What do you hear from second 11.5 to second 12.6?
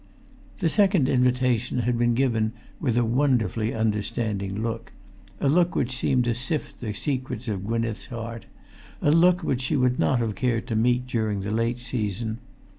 late season.